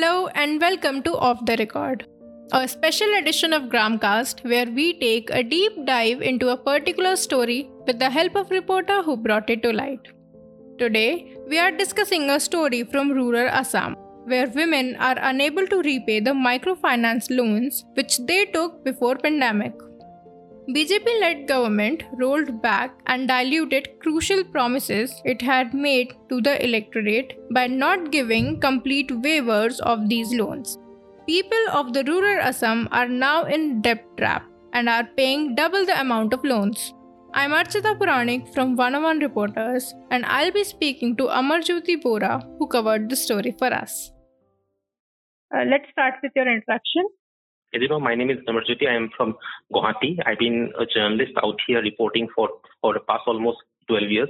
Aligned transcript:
Hello 0.00 0.28
and 0.40 0.60
welcome 0.60 1.02
to 1.02 1.12
Off 1.16 1.44
the 1.44 1.56
Record, 1.56 2.06
a 2.52 2.68
special 2.68 3.14
edition 3.18 3.52
of 3.52 3.64
Gramcast 3.64 4.44
where 4.48 4.66
we 4.66 4.96
take 5.00 5.28
a 5.30 5.42
deep 5.42 5.72
dive 5.86 6.22
into 6.22 6.50
a 6.50 6.56
particular 6.56 7.16
story 7.16 7.68
with 7.84 7.98
the 7.98 8.08
help 8.08 8.36
of 8.36 8.52
reporter 8.52 9.02
who 9.02 9.16
brought 9.16 9.50
it 9.50 9.60
to 9.64 9.72
light. 9.72 10.06
Today, 10.78 11.34
we 11.48 11.58
are 11.58 11.72
discussing 11.72 12.30
a 12.30 12.38
story 12.38 12.84
from 12.84 13.10
rural 13.10 13.48
Assam 13.48 13.96
where 14.26 14.46
women 14.50 14.94
are 15.00 15.18
unable 15.18 15.66
to 15.66 15.82
repay 15.82 16.20
the 16.20 16.30
microfinance 16.30 17.26
loans 17.36 17.84
which 17.94 18.18
they 18.18 18.44
took 18.44 18.84
before 18.84 19.16
pandemic. 19.16 19.72
BJP 20.74 21.20
led 21.20 21.48
government 21.48 22.02
rolled 22.12 22.60
back 22.60 23.00
and 23.06 23.26
diluted 23.26 23.88
crucial 24.00 24.44
promises 24.44 25.22
it 25.24 25.40
had 25.40 25.72
made 25.72 26.12
to 26.28 26.42
the 26.42 26.62
electorate 26.62 27.32
by 27.54 27.66
not 27.66 28.10
giving 28.10 28.60
complete 28.60 29.08
waivers 29.08 29.80
of 29.80 30.10
these 30.10 30.34
loans. 30.34 30.76
People 31.26 31.70
of 31.72 31.94
the 31.94 32.04
rural 32.04 32.42
Assam 32.42 32.86
are 32.92 33.08
now 33.08 33.44
in 33.44 33.80
debt 33.80 34.04
trap 34.18 34.44
and 34.74 34.90
are 34.90 35.08
paying 35.16 35.54
double 35.54 35.86
the 35.86 35.98
amount 35.98 36.34
of 36.34 36.44
loans. 36.44 36.92
I'm 37.32 37.52
Archita 37.52 37.98
Puranik 37.98 38.52
from 38.52 38.76
101 38.76 39.20
Reporters 39.20 39.94
and 40.10 40.26
I'll 40.26 40.52
be 40.52 40.64
speaking 40.64 41.16
to 41.16 41.28
Amarjyoti 41.28 42.02
Bora 42.02 42.46
who 42.58 42.66
covered 42.66 43.08
the 43.08 43.16
story 43.16 43.56
for 43.58 43.72
us. 43.72 44.12
Uh, 45.50 45.64
let's 45.64 45.90
start 45.92 46.16
with 46.22 46.32
your 46.36 46.46
introduction. 46.46 47.04
As 47.74 47.82
you 47.82 47.88
know, 47.88 48.00
my 48.00 48.14
name 48.14 48.30
is 48.30 48.38
Amarjyoti. 48.48 48.88
I 48.88 48.96
am 48.96 49.10
from 49.14 49.34
Guwahati. 49.70 50.18
I've 50.24 50.38
been 50.38 50.72
a 50.80 50.86
journalist 50.86 51.32
out 51.44 51.56
here 51.66 51.82
reporting 51.82 52.26
for, 52.34 52.48
for 52.80 52.94
the 52.94 53.00
past 53.00 53.24
almost 53.26 53.58
12 53.88 54.04
years. 54.08 54.28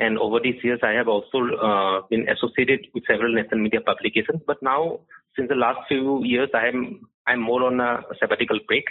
And 0.00 0.18
over 0.18 0.40
these 0.42 0.56
years, 0.64 0.80
I 0.82 0.90
have 0.90 1.06
also 1.06 1.38
uh, 1.54 2.02
been 2.10 2.26
associated 2.28 2.88
with 2.94 3.04
several 3.06 3.32
national 3.32 3.60
media 3.60 3.80
publications. 3.80 4.42
But 4.44 4.56
now, 4.60 5.00
since 5.36 5.48
the 5.48 5.54
last 5.54 5.78
few 5.86 6.24
years, 6.24 6.48
I 6.52 6.66
am 6.66 7.08
I'm 7.28 7.40
more 7.40 7.62
on 7.62 7.78
a 7.78 8.02
sabbatical 8.18 8.58
break. 8.66 8.86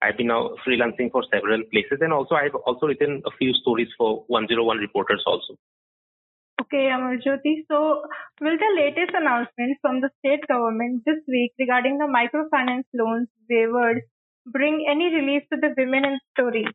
I've 0.00 0.16
been 0.16 0.28
now 0.28 0.56
freelancing 0.66 1.10
for 1.10 1.22
several 1.32 1.62
places, 1.70 1.98
and 2.00 2.12
also 2.12 2.34
I've 2.34 2.54
also 2.54 2.86
written 2.86 3.22
a 3.26 3.30
few 3.38 3.52
stories 3.54 3.88
for 3.98 4.24
101 4.28 4.78
reporters 4.78 5.22
also. 5.26 5.56
Okay, 6.72 6.90
um, 6.90 7.02
Amarjyoti. 7.02 7.64
So, 7.68 8.02
will 8.40 8.56
the 8.56 8.72
latest 8.76 9.12
announcement 9.14 9.76
from 9.82 10.00
the 10.00 10.08
state 10.20 10.40
government 10.48 11.02
this 11.04 11.18
week 11.28 11.52
regarding 11.58 11.98
the 11.98 12.08
microfinance 12.08 12.84
loans 12.94 13.28
waivers 13.50 14.00
bring 14.46 14.86
any 14.88 15.14
relief 15.14 15.42
to 15.52 15.58
the 15.60 15.74
women 15.76 16.06
in 16.06 16.18
story? 16.32 16.66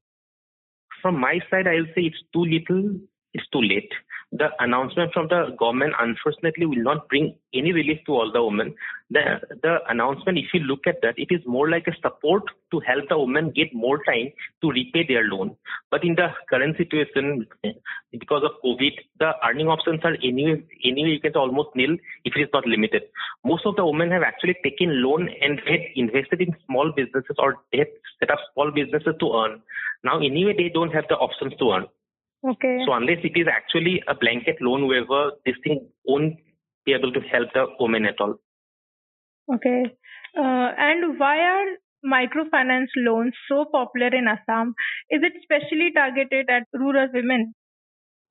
From 1.01 1.19
my 1.19 1.39
side, 1.49 1.67
I'll 1.67 1.89
say 1.95 2.11
it's 2.11 2.21
too 2.31 2.45
little, 2.45 2.99
it's 3.33 3.47
too 3.51 3.61
late 3.61 3.91
the 4.33 4.49
announcement 4.59 5.13
from 5.13 5.27
the 5.29 5.55
government 5.57 5.93
unfortunately 5.99 6.65
will 6.65 6.83
not 6.83 7.07
bring 7.07 7.35
any 7.53 7.71
relief 7.71 7.99
to 8.05 8.11
all 8.11 8.31
the 8.31 8.43
women. 8.43 8.75
The, 9.09 9.39
the 9.63 9.77
announcement, 9.87 10.37
if 10.37 10.47
you 10.53 10.59
look 10.59 10.85
at 10.85 11.01
that, 11.01 11.15
it 11.17 11.29
is 11.29 11.39
more 11.45 11.69
like 11.69 11.87
a 11.87 11.95
support 12.01 12.43
to 12.71 12.81
help 12.81 13.07
the 13.07 13.17
women 13.17 13.51
get 13.55 13.73
more 13.73 14.03
time 14.03 14.33
to 14.61 14.69
repay 14.69 15.05
their 15.07 15.23
loan. 15.23 15.55
But 15.91 16.03
in 16.03 16.15
the 16.15 16.27
current 16.49 16.75
situation, 16.75 17.47
because 18.11 18.43
of 18.43 18.51
COVID, 18.65 18.91
the 19.19 19.31
earning 19.47 19.67
options 19.67 20.01
are 20.03 20.17
anyway, 20.21 20.61
anyway 20.83 21.09
you 21.11 21.21
can 21.21 21.31
say 21.31 21.39
almost 21.39 21.69
nil 21.75 21.95
if 22.25 22.35
it 22.35 22.41
is 22.41 22.49
not 22.51 22.67
limited. 22.67 23.03
Most 23.45 23.65
of 23.65 23.77
the 23.77 23.85
women 23.85 24.11
have 24.11 24.23
actually 24.23 24.57
taken 24.61 25.01
loan 25.01 25.29
and 25.41 25.61
had 25.65 25.79
invested 25.95 26.41
in 26.41 26.53
small 26.65 26.91
businesses 26.93 27.35
or 27.39 27.55
have 27.73 27.87
set 28.19 28.29
up 28.29 28.39
small 28.53 28.71
businesses 28.71 29.15
to 29.21 29.31
earn. 29.33 29.61
Now 30.03 30.19
anyway, 30.19 30.53
they 30.57 30.67
don't 30.67 30.93
have 30.93 31.05
the 31.07 31.15
options 31.15 31.53
to 31.59 31.71
earn. 31.71 31.85
Okay. 32.45 32.79
So 32.85 32.93
unless 32.93 33.19
it 33.23 33.37
is 33.39 33.47
actually 33.51 34.03
a 34.07 34.15
blanket 34.15 34.57
loan 34.61 34.87
waiver, 34.87 35.31
this 35.45 35.55
thing 35.63 35.87
won't 36.05 36.37
be 36.85 36.93
able 36.93 37.11
to 37.11 37.19
help 37.19 37.49
the 37.53 37.65
women 37.79 38.05
at 38.05 38.19
all. 38.19 38.35
Okay. 39.53 39.83
Uh, 40.37 40.69
and 40.77 41.19
why 41.19 41.37
are 41.39 41.65
microfinance 42.05 42.89
loans 42.97 43.33
so 43.49 43.65
popular 43.71 44.07
in 44.07 44.27
Assam? 44.27 44.75
Is 45.09 45.21
it 45.23 45.33
specially 45.43 45.91
targeted 45.95 46.49
at 46.49 46.63
rural 46.73 47.07
women? 47.13 47.53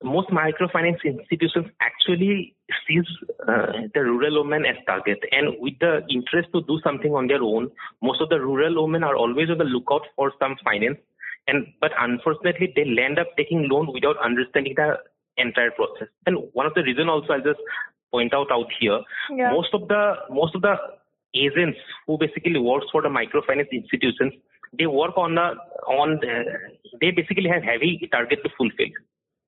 Most 0.03 0.29
microfinance 0.29 1.03
institutions 1.03 1.65
actually 1.81 2.55
sees 2.87 3.03
uh, 3.47 3.89
the 3.95 4.01
rural 4.01 4.43
women 4.43 4.63
as 4.63 4.75
target, 4.85 5.17
and 5.31 5.55
with 5.59 5.73
the 5.79 6.01
interest 6.07 6.49
to 6.53 6.61
do 6.67 6.79
something 6.83 7.13
on 7.13 7.25
their 7.25 7.41
own, 7.41 7.71
most 8.03 8.21
of 8.21 8.29
the 8.29 8.39
rural 8.39 8.85
women 8.85 9.03
are 9.03 9.15
always 9.15 9.49
on 9.49 9.57
the 9.57 9.63
lookout 9.63 10.03
for 10.15 10.31
some 10.39 10.55
finance 10.63 10.99
and 11.47 11.67
but 11.81 11.91
unfortunately 11.99 12.71
they 12.75 12.85
land 12.85 13.19
up 13.19 13.27
taking 13.37 13.67
loan 13.69 13.91
without 13.93 14.17
understanding 14.23 14.73
the 14.75 14.97
entire 15.37 15.71
process. 15.71 16.07
And 16.25 16.37
one 16.53 16.65
of 16.65 16.73
the 16.73 16.83
reason 16.83 17.09
also 17.09 17.33
I'll 17.33 17.41
just 17.41 17.59
point 18.11 18.33
out 18.33 18.51
out 18.51 18.67
here, 18.79 18.99
yeah. 19.31 19.51
most 19.51 19.73
of 19.73 19.87
the 19.87 20.13
most 20.29 20.55
of 20.55 20.61
the 20.61 20.75
agents 21.35 21.77
who 22.05 22.17
basically 22.17 22.59
works 22.59 22.87
for 22.91 23.01
the 23.01 23.09
microfinance 23.09 23.71
institutions, 23.71 24.33
they 24.77 24.87
work 24.87 25.17
on 25.17 25.35
the 25.35 25.55
on 25.87 26.19
the, 26.21 26.43
they 26.99 27.11
basically 27.11 27.49
have 27.49 27.63
heavy 27.63 28.07
target 28.11 28.39
to 28.43 28.49
fulfill 28.57 28.91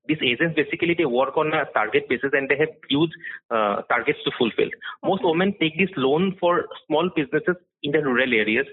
these 0.09 0.21
agents 0.21 0.55
basically 0.55 0.95
they 0.97 1.05
work 1.05 1.37
on 1.37 1.53
a 1.53 1.65
target 1.73 2.09
basis 2.09 2.31
and 2.33 2.49
they 2.49 2.57
have 2.57 2.73
huge 2.89 3.11
uh, 3.51 3.81
targets 3.83 4.19
to 4.25 4.31
fulfill. 4.37 4.69
Most 5.03 5.21
women 5.23 5.55
take 5.61 5.77
this 5.77 5.93
loan 5.95 6.35
for 6.39 6.65
small 6.87 7.09
businesses 7.15 7.55
in 7.83 7.91
the 7.91 8.01
rural 8.01 8.33
areas. 8.33 8.65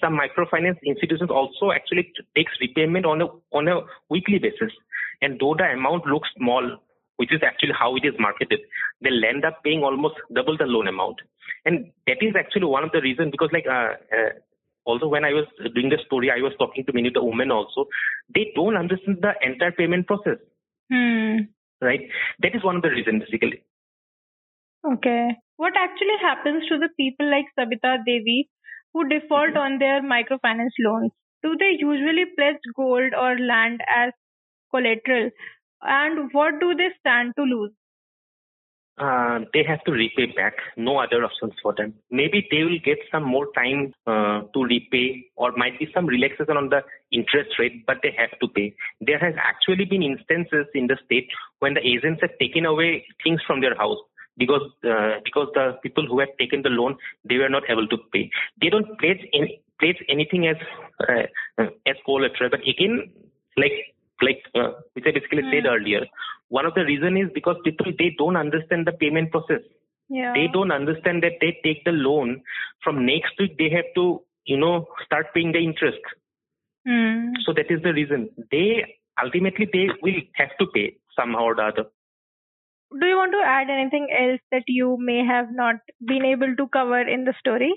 Some 0.00 0.18
microfinance 0.18 0.78
institutions 0.86 1.30
also 1.30 1.72
actually 1.74 2.12
takes 2.36 2.52
repayment 2.60 3.04
on 3.04 3.22
a 3.22 3.26
on 3.52 3.68
a 3.68 3.80
weekly 4.08 4.38
basis. 4.38 4.72
And 5.20 5.40
though 5.40 5.54
the 5.58 5.64
amount 5.64 6.06
looks 6.06 6.28
small, 6.38 6.78
which 7.16 7.32
is 7.32 7.42
actually 7.42 7.74
how 7.78 7.96
it 7.96 8.04
is 8.04 8.14
marketed, 8.18 8.60
they'll 9.02 9.24
end 9.24 9.44
up 9.44 9.62
paying 9.64 9.82
almost 9.82 10.14
double 10.32 10.56
the 10.56 10.64
loan 10.64 10.88
amount. 10.88 11.16
And 11.64 11.90
that 12.06 12.22
is 12.22 12.34
actually 12.38 12.66
one 12.66 12.84
of 12.84 12.92
the 12.92 13.00
reasons 13.00 13.32
because 13.32 13.50
like 13.52 13.66
uh, 13.66 13.98
uh, 14.14 14.32
also 14.84 15.08
when 15.08 15.24
I 15.24 15.32
was 15.32 15.46
doing 15.74 15.90
the 15.90 15.98
story, 16.06 16.30
I 16.30 16.40
was 16.40 16.52
talking 16.58 16.84
to 16.86 16.92
many 16.92 17.08
of 17.08 17.14
the 17.14 17.24
women 17.24 17.50
also. 17.50 17.86
They 18.32 18.52
don't 18.54 18.76
understand 18.76 19.18
the 19.20 19.34
entire 19.42 19.72
payment 19.72 20.06
process. 20.06 20.38
Hmm. 20.90 21.36
Right? 21.80 22.08
That 22.40 22.54
is 22.54 22.64
one 22.64 22.76
of 22.76 22.82
the 22.82 22.90
reasons, 22.90 23.22
basically. 23.24 23.62
Okay. 24.86 25.36
What 25.56 25.74
actually 25.76 26.18
happens 26.20 26.64
to 26.68 26.78
the 26.78 26.88
people 26.96 27.30
like 27.30 27.46
Sabita 27.58 28.04
Devi 28.04 28.48
who 28.92 29.08
default 29.08 29.50
mm-hmm. 29.50 29.58
on 29.58 29.78
their 29.78 30.02
microfinance 30.02 30.76
loans? 30.80 31.12
Do 31.42 31.56
they 31.58 31.76
usually 31.78 32.24
pledge 32.36 32.60
gold 32.74 33.12
or 33.18 33.38
land 33.38 33.80
as 33.94 34.12
collateral? 34.74 35.30
And 35.82 36.30
what 36.32 36.60
do 36.60 36.74
they 36.74 36.90
stand 37.00 37.34
to 37.36 37.42
lose? 37.42 37.72
Uh, 38.98 39.40
they 39.52 39.62
have 39.62 39.82
to 39.84 39.92
repay 39.92 40.26
back. 40.34 40.54
No 40.76 40.98
other 40.98 41.24
options 41.24 41.52
for 41.62 41.74
them. 41.76 41.94
Maybe 42.10 42.46
they 42.50 42.62
will 42.64 42.78
get 42.84 42.98
some 43.12 43.24
more 43.24 43.48
time 43.54 43.92
uh, 44.06 44.42
to 44.54 44.64
repay, 44.64 45.26
or 45.36 45.52
might 45.52 45.78
be 45.78 45.88
some 45.94 46.06
relaxation 46.06 46.56
on 46.56 46.70
the 46.70 46.80
interest 47.12 47.58
rate, 47.58 47.84
but 47.86 47.98
they 48.02 48.14
have 48.16 48.38
to 48.40 48.48
pay. 48.48 48.74
There 49.00 49.18
has 49.18 49.34
actually 49.38 49.84
been 49.84 50.02
instances 50.02 50.66
in 50.74 50.86
the 50.86 50.96
state 51.04 51.28
when 51.58 51.74
the 51.74 51.86
agents 51.86 52.20
have 52.22 52.38
taken 52.40 52.64
away 52.64 53.04
things 53.22 53.40
from 53.46 53.60
their 53.60 53.76
house 53.76 53.98
because 54.38 54.62
uh, 54.84 55.20
because 55.24 55.48
the 55.54 55.78
people 55.82 56.06
who 56.06 56.20
had 56.20 56.28
taken 56.38 56.62
the 56.62 56.68
loan 56.68 56.96
they 57.28 57.36
were 57.36 57.48
not 57.48 57.64
able 57.68 57.86
to 57.88 57.98
pay. 58.12 58.30
They 58.60 58.70
don't 58.70 58.98
pledge 58.98 59.20
any, 59.32 59.60
pledge 59.80 60.02
anything 60.08 60.46
as 60.46 60.56
uh, 61.08 61.66
as 61.86 61.96
collateral, 62.04 62.50
but 62.50 62.60
again, 62.60 63.10
like 63.56 63.94
like 64.22 64.42
uh, 64.54 64.72
which 64.94 65.04
I 65.06 65.12
basically 65.12 65.42
mm. 65.42 65.52
said 65.52 65.64
hmm. 65.64 65.74
earlier, 65.74 66.06
one 66.48 66.66
of 66.66 66.74
the 66.74 66.84
reason 66.84 67.16
is 67.16 67.28
because 67.34 67.56
people 67.64 67.86
they 67.98 68.14
don't 68.18 68.36
understand 68.36 68.86
the 68.86 68.92
payment 68.92 69.30
process. 69.30 69.60
Yeah. 70.08 70.32
They 70.34 70.46
don't 70.52 70.70
understand 70.70 71.22
that 71.24 71.38
they 71.40 71.58
take 71.64 71.84
the 71.84 71.92
loan 71.92 72.42
from 72.84 73.04
next 73.04 73.32
week 73.40 73.58
they 73.58 73.70
have 73.70 73.86
to 73.96 74.22
you 74.44 74.56
know 74.56 74.86
start 75.04 75.26
paying 75.34 75.52
the 75.52 75.58
interest. 75.58 75.98
Mm. 76.86 77.32
So 77.44 77.52
that 77.52 77.70
is 77.70 77.82
the 77.82 77.92
reason 77.92 78.30
they 78.50 78.98
ultimately 79.22 79.68
they 79.72 79.88
will 80.02 80.20
have 80.34 80.56
to 80.60 80.66
pay 80.72 80.96
somehow 81.18 81.44
or 81.44 81.54
the 81.54 81.62
other. 81.62 81.84
Do 82.98 83.04
you 83.06 83.16
want 83.16 83.32
to 83.32 83.42
add 83.44 83.68
anything 83.68 84.08
else 84.16 84.40
that 84.52 84.62
you 84.68 84.96
may 85.00 85.24
have 85.24 85.48
not 85.50 85.76
been 86.06 86.24
able 86.24 86.54
to 86.54 86.68
cover 86.68 87.00
in 87.00 87.24
the 87.24 87.34
story? 87.40 87.74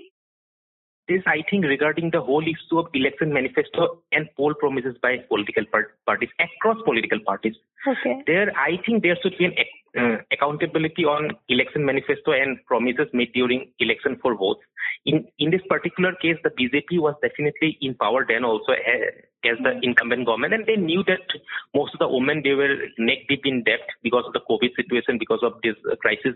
Is, 1.10 1.22
I 1.28 1.44
think, 1.50 1.66
regarding 1.66 2.12
the 2.12 2.22
whole 2.22 2.44
issue 2.44 2.80
of 2.80 2.88
election 2.94 3.34
manifesto 3.34 4.02
and 4.12 4.30
poll 4.38 4.54
promises 4.54 4.96
by 5.02 5.18
political 5.28 5.64
parties 6.06 6.30
across 6.40 6.78
political 6.86 7.20
parties. 7.26 7.56
Okay. 7.88 8.24
There, 8.28 8.52
I 8.58 8.78
think 8.86 9.04
there 9.04 9.18
should 9.22 9.38
be 9.38 9.46
an 9.46 9.54
uh, 9.98 10.18
accountability 10.32 11.04
on 11.06 11.32
election 11.48 11.86
manifesto 11.86 12.32
and 12.32 12.64
promises 12.66 13.08
made 13.14 13.34
during 13.34 13.72
election 13.80 14.18
for 14.22 14.36
votes. 14.36 14.62
In 15.06 15.26
in 15.40 15.50
this 15.50 15.62
particular 15.68 16.14
case, 16.22 16.38
the 16.44 16.52
BJP 16.52 17.00
was 17.00 17.16
definitely 17.22 17.78
in 17.82 17.96
power 17.96 18.26
then 18.28 18.44
also 18.44 18.74
as, 18.74 19.02
as 19.46 19.58
the 19.64 19.72
hmm. 19.72 19.80
incumbent 19.82 20.26
government, 20.26 20.54
and 20.54 20.66
they 20.66 20.76
knew 20.76 21.04
that 21.08 21.26
most 21.74 21.94
of 21.94 22.00
the 22.00 22.08
women 22.08 22.42
they 22.44 22.54
were 22.54 22.76
neck 22.98 23.20
deep 23.30 23.46
in 23.46 23.64
debt 23.64 23.86
because 24.04 24.26
of 24.28 24.34
the 24.34 24.44
COVID 24.50 24.76
situation, 24.76 25.18
because 25.18 25.40
of 25.42 25.54
this 25.64 25.76
uh, 25.90 25.96
crisis, 25.96 26.36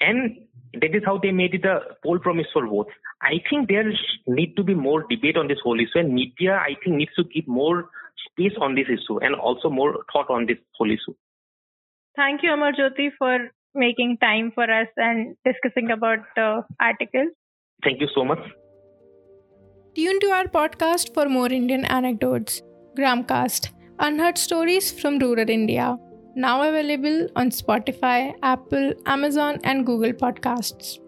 and 0.00 0.36
that 0.74 0.94
is 0.94 1.02
how 1.04 1.18
they 1.18 1.32
made 1.32 1.54
it 1.54 1.64
a 1.64 1.80
poll 2.02 2.18
promise 2.18 2.46
for 2.52 2.66
votes. 2.66 2.90
I 3.22 3.34
think 3.48 3.68
there 3.68 3.84
need 4.26 4.54
to 4.56 4.62
be 4.62 4.74
more 4.74 5.04
debate 5.10 5.36
on 5.36 5.48
this 5.48 5.58
whole 5.62 5.78
issue, 5.78 5.98
and 5.98 6.14
media, 6.14 6.54
I 6.54 6.76
think, 6.82 6.96
needs 6.96 7.14
to 7.16 7.24
give 7.24 7.46
more 7.46 7.90
space 8.30 8.52
on 8.60 8.74
this 8.74 8.86
issue 8.86 9.18
and 9.18 9.34
also 9.34 9.68
more 9.68 10.04
thought 10.12 10.30
on 10.30 10.46
this 10.46 10.58
whole 10.76 10.90
issue. 10.90 11.14
Thank 12.16 12.42
you, 12.42 12.50
Amarjyoti, 12.50 13.10
for 13.18 13.50
making 13.74 14.18
time 14.20 14.52
for 14.54 14.64
us 14.64 14.88
and 14.96 15.36
discussing 15.44 15.90
about 15.90 16.18
the 16.36 16.62
article. 16.80 17.28
Thank 17.82 18.00
you 18.00 18.08
so 18.14 18.24
much. 18.24 18.40
Tune 19.94 20.20
to 20.20 20.30
our 20.30 20.44
podcast 20.44 21.14
for 21.14 21.28
more 21.28 21.50
Indian 21.50 21.84
anecdotes. 21.84 22.62
Gramcast, 22.96 23.70
unheard 23.98 24.38
stories 24.38 24.92
from 24.92 25.18
rural 25.18 25.48
India. 25.48 25.96
Now 26.40 26.62
available 26.62 27.28
on 27.36 27.50
Spotify, 27.50 28.34
Apple, 28.42 28.94
Amazon, 29.04 29.58
and 29.62 29.84
Google 29.84 30.14
Podcasts. 30.14 30.98